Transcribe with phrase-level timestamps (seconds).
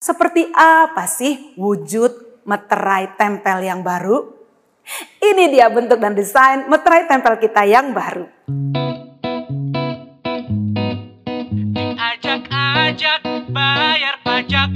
[0.00, 4.32] Seperti apa sih wujud meterai tempel yang baru?
[5.20, 8.24] Ini dia bentuk dan desain meterai tempel kita yang baru.
[12.00, 13.20] Ajak-ajak
[13.52, 14.72] bayar pajak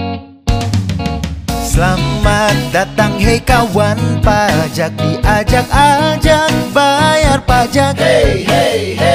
[1.65, 9.14] Selamat datang hei kawan pajak Diajak-ajak bayar pajak Hey hey hey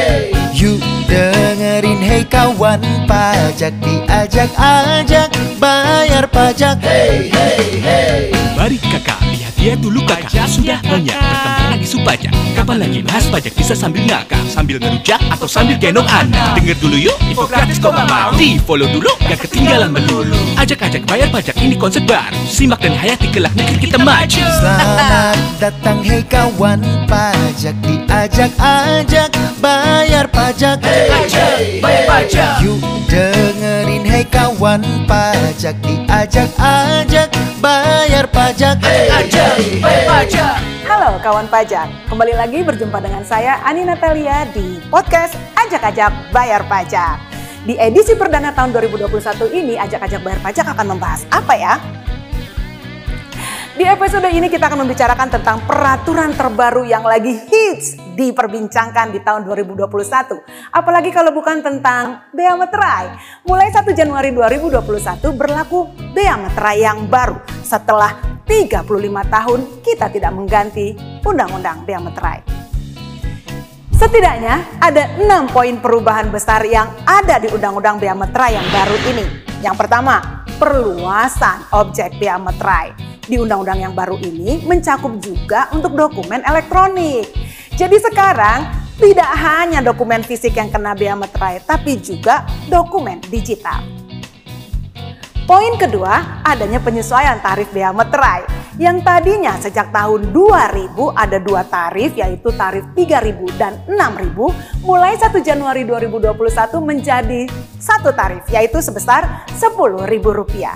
[2.70, 6.78] kawan pajak Diajak-ajak bayar pajak.
[6.86, 8.22] Hey hey hey.
[8.54, 10.46] Mari kakak, lihat-lihat dulu kakak.
[10.46, 15.50] Sudah banyak bertemu lagi supajak Kapan lagi bahas pajak bisa sambil ngakak Sambil ngerujak atau
[15.50, 16.54] sambil gendong anak.
[16.54, 18.30] Dengar dulu yuk, info gratis kok mau.
[18.38, 22.38] Di follow dulu, gak ketinggalan melulu Ajak-ajak bayar pajak ini konsep baru.
[22.46, 24.46] Simak dan hayati kelak negeri kita maju.
[24.62, 26.78] Selamat datang hei kawan.
[27.10, 30.78] Pajak Diajak-ajak bayar pajak.
[30.86, 32.54] Ajak, bayar pajak.
[32.62, 32.78] Yuk
[33.10, 34.86] dengerin hei kawan.
[35.10, 38.78] Pajak Diajak-ajak bayar pajak.
[38.86, 40.79] Ajak, bayar pajak
[41.10, 47.18] Halo kawan pajak, kembali lagi berjumpa dengan saya Ani Natalia di podcast Ajak-Ajak Bayar Pajak.
[47.66, 51.82] Di edisi perdana tahun 2021 ini, Ajak-Ajak Bayar Pajak akan membahas apa ya?
[53.74, 59.50] Di episode ini kita akan membicarakan tentang peraturan terbaru yang lagi hits diperbincangkan di tahun
[59.50, 59.90] 2021.
[60.70, 63.18] Apalagi kalau bukan tentang Bea Meterai.
[63.50, 68.82] Mulai 1 Januari 2021 berlaku Bea Meterai yang baru setelah 35
[69.30, 72.42] tahun kita tidak mengganti Undang-Undang Bea Meterai.
[73.94, 79.26] Setidaknya ada enam poin perubahan besar yang ada di Undang-Undang Bea Meterai yang baru ini.
[79.62, 82.96] Yang pertama, perluasan objek bea meterai.
[83.30, 87.30] Di undang-undang yang baru ini mencakup juga untuk dokumen elektronik.
[87.78, 88.66] Jadi sekarang
[88.98, 93.99] tidak hanya dokumen fisik yang kena bea meterai, tapi juga dokumen digital.
[95.50, 98.46] Poin kedua, adanya penyesuaian tarif bea meterai.
[98.78, 105.34] Yang tadinya sejak tahun 2000 ada dua tarif yaitu tarif 3000 dan 6000 mulai 1
[105.42, 106.38] Januari 2021
[106.86, 107.50] menjadi
[107.82, 110.70] satu tarif yaitu sebesar Rp10.000.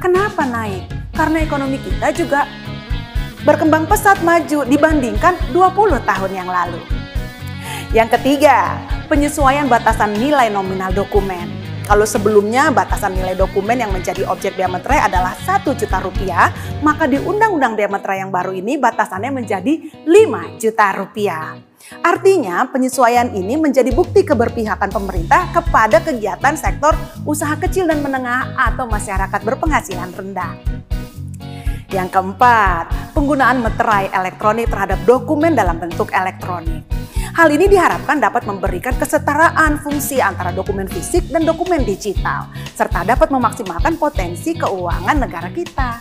[0.00, 1.12] Kenapa naik?
[1.12, 2.48] Karena ekonomi kita juga
[3.44, 6.80] berkembang pesat maju dibandingkan 20 tahun yang lalu.
[7.92, 8.80] Yang ketiga,
[9.12, 11.55] penyesuaian batasan nilai nominal dokumen.
[11.86, 16.50] Kalau sebelumnya batasan nilai dokumen yang menjadi objek bea meterai adalah 1 juta rupiah,
[16.82, 21.54] maka di Undang-Undang Bea Meterai yang baru ini batasannya menjadi 5 juta rupiah.
[22.02, 26.90] Artinya penyesuaian ini menjadi bukti keberpihakan pemerintah kepada kegiatan sektor
[27.22, 30.58] usaha kecil dan menengah atau masyarakat berpenghasilan rendah.
[31.94, 36.95] Yang keempat, penggunaan meterai elektronik terhadap dokumen dalam bentuk elektronik.
[37.36, 43.28] Hal ini diharapkan dapat memberikan kesetaraan fungsi antara dokumen fisik dan dokumen digital, serta dapat
[43.28, 46.00] memaksimalkan potensi keuangan negara kita.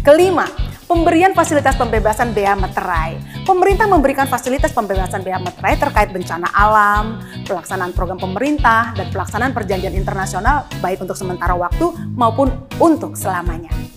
[0.00, 0.48] Kelima,
[0.88, 3.44] pemberian fasilitas pembebasan bea meterai.
[3.44, 9.92] Pemerintah memberikan fasilitas pembebasan bea meterai terkait bencana alam, pelaksanaan program pemerintah, dan pelaksanaan perjanjian
[9.92, 12.48] internasional baik untuk sementara waktu maupun
[12.80, 13.95] untuk selamanya.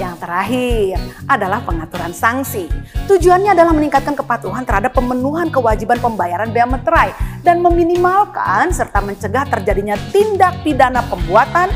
[0.00, 0.96] Yang terakhir
[1.28, 2.72] adalah pengaturan sanksi.
[3.04, 7.12] Tujuannya adalah meningkatkan kepatuhan terhadap pemenuhan kewajiban pembayaran bea meterai
[7.44, 11.68] dan meminimalkan serta mencegah terjadinya tindak pidana pembuatan,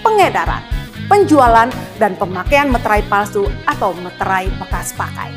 [0.00, 0.64] pengedaran,
[1.12, 1.68] penjualan,
[2.00, 5.36] dan pemakaian meterai palsu atau meterai bekas pakai.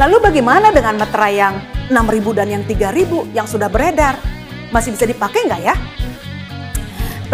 [0.00, 1.54] Lalu bagaimana dengan meterai yang
[1.92, 4.16] 6.000 dan yang 3.000 yang sudah beredar?
[4.72, 5.76] Masih bisa dipakai nggak ya?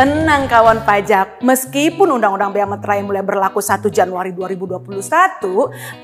[0.00, 4.80] Tenang kawan pajak, meskipun Undang-Undang Bea Meterai mulai berlaku 1 Januari 2021,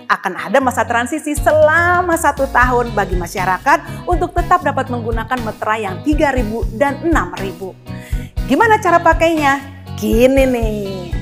[0.04, 6.04] akan ada masa transisi selama satu tahun bagi masyarakat untuk tetap dapat menggunakan meterai yang
[6.04, 8.44] 3.000 dan 6.000.
[8.44, 9.64] Gimana cara pakainya?
[9.96, 11.16] Gini nih.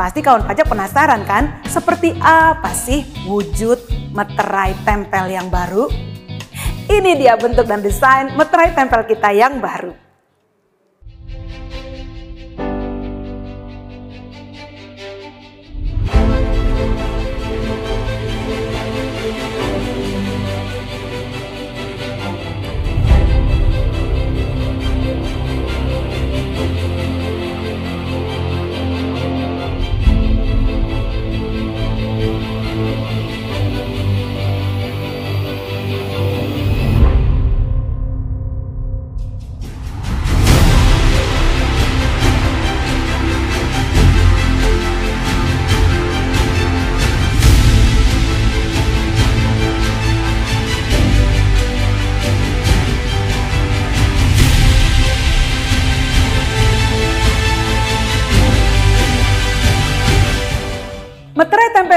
[0.00, 1.60] Pasti kawan pajak penasaran kan?
[1.68, 3.84] Seperti apa sih wujud
[4.16, 6.13] meterai tempel yang baru?
[6.94, 10.03] Ini dia bentuk dan desain meterai tempel kita yang baru.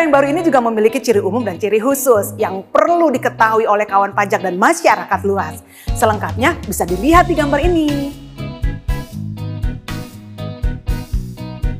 [0.08, 4.16] Yang baru ini juga memiliki ciri umum dan ciri khusus yang perlu diketahui oleh kawan
[4.16, 5.60] pajak dan masyarakat luas.
[6.00, 8.16] Selengkapnya bisa dilihat di gambar ini.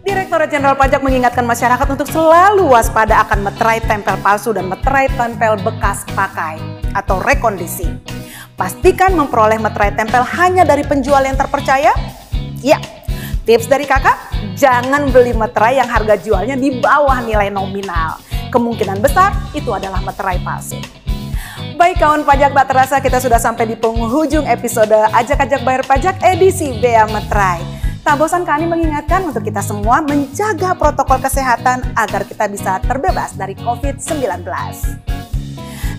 [0.04, 5.56] Direktorat Jenderal Pajak mengingatkan masyarakat untuk selalu waspada akan meterai tempel palsu dan meterai tempel
[5.64, 6.60] bekas pakai
[7.00, 7.88] atau rekondisi.
[8.60, 11.96] Pastikan memperoleh meterai tempel hanya dari penjual yang terpercaya.
[12.60, 12.84] Ya,
[13.48, 14.27] tips dari kakak,
[14.58, 18.18] jangan beli meterai yang harga jualnya di bawah nilai nominal.
[18.50, 20.82] Kemungkinan besar itu adalah meterai palsu.
[21.78, 26.74] Baik kawan pajak tak terasa kita sudah sampai di penghujung episode Ajak-Ajak Bayar Pajak edisi
[26.82, 27.62] Bea Meterai.
[28.02, 33.54] Tak bosan kami mengingatkan untuk kita semua menjaga protokol kesehatan agar kita bisa terbebas dari
[33.62, 34.48] COVID-19.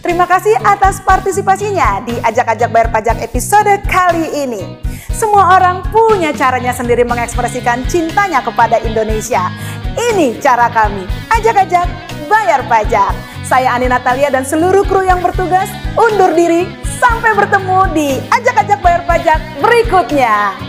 [0.09, 4.81] Terima kasih atas partisipasinya di Ajak-Ajak Bayar Pajak episode kali ini.
[5.13, 9.53] Semua orang punya caranya sendiri mengekspresikan cintanya kepada Indonesia.
[10.01, 11.85] Ini cara kami, Ajak-Ajak
[12.25, 13.13] Bayar Pajak.
[13.45, 16.65] Saya Ani Natalia dan seluruh kru yang bertugas undur diri.
[16.97, 20.68] Sampai bertemu di Ajak-Ajak Bayar Pajak berikutnya.